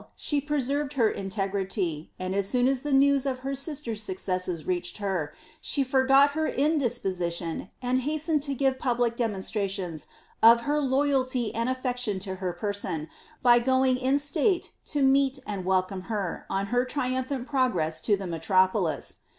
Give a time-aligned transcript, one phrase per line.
[0.33, 4.99] ie preserved her integrity, and as suon as the news of her sister^s successes reached
[4.99, 5.31] lier,
[5.61, 10.07] she forgot her indisposition and hastened to give public de monstrations
[10.41, 13.07] of her loyalty and affection to her person,
[13.43, 18.25] by going in stale to meet and welcome her, on her triumphant progress to the
[18.25, 19.17] me tropolis.